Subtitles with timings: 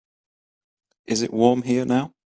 [1.05, 2.15] Is it warm here now?